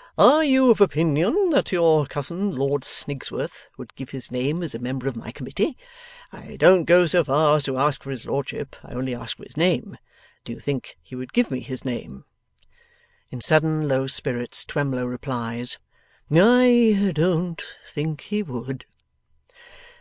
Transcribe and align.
')'Are 0.18 0.42
you 0.42 0.70
of 0.72 0.80
opinion 0.80 1.50
that 1.50 1.70
your 1.70 2.06
cousin, 2.06 2.50
Lord 2.56 2.82
Snigsworth, 2.82 3.66
would 3.78 3.94
give 3.94 4.10
his 4.10 4.32
name 4.32 4.64
as 4.64 4.74
a 4.74 4.80
Member 4.80 5.06
of 5.06 5.14
my 5.14 5.30
Committee? 5.30 5.76
I 6.32 6.56
don't 6.56 6.86
go 6.86 7.06
so 7.06 7.22
far 7.22 7.54
as 7.54 7.64
to 7.66 7.78
ask 7.78 8.02
for 8.02 8.10
his 8.10 8.26
lordship; 8.26 8.74
I 8.82 8.94
only 8.94 9.14
ask 9.14 9.36
for 9.36 9.44
his 9.44 9.56
name. 9.56 9.96
Do 10.44 10.50
you 10.52 10.58
think 10.58 10.98
he 11.00 11.14
would 11.14 11.32
give 11.32 11.52
me 11.52 11.60
his 11.60 11.84
name?' 11.84 12.24
In 13.30 13.40
sudden 13.40 13.86
low 13.86 14.08
spirits, 14.08 14.64
Twemlow 14.64 15.04
replies, 15.06 15.78
'I 16.34 17.12
don't 17.14 17.62
think 17.88 18.22
he 18.22 18.42
would. 18.42 18.86